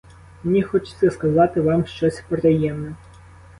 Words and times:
Мені 0.43 0.61
хочеться 0.63 1.11
сказати 1.11 1.61
вам 1.61 1.85
щось 1.85 2.23
приємне. 2.29 2.95